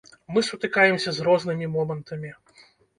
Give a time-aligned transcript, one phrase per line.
[0.37, 2.37] Мы сутыкаемся з рознымі момантамі.